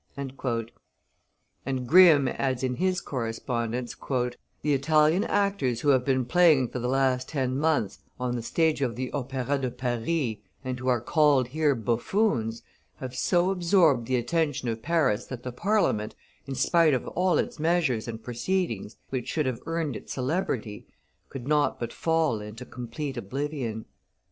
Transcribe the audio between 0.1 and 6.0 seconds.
And Grimm adds in his correspondence: "The Italian actors who